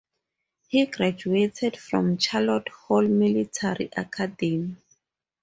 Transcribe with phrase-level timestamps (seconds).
[0.67, 4.75] He graduated from Charlotte Hall Military Academy.